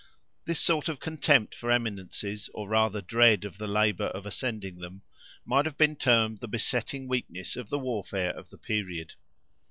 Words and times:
This 0.45 0.59
sort 0.59 0.89
of 0.89 0.99
contempt 0.99 1.53
for 1.53 1.69
eminences, 1.69 2.49
or 2.55 2.67
rather 2.67 3.01
dread 3.03 3.45
of 3.45 3.59
the 3.59 3.67
labor 3.67 4.05
of 4.07 4.25
ascending 4.25 4.77
them, 4.79 5.03
might 5.45 5.65
have 5.65 5.77
been 5.77 5.95
termed 5.95 6.39
the 6.39 6.47
besetting 6.47 7.07
weakness 7.07 7.55
of 7.55 7.69
the 7.69 7.77
warfare 7.77 8.31
of 8.31 8.49
the 8.49 8.57
period. 8.57 9.13